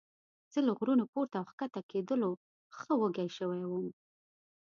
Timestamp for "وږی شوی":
2.99-3.61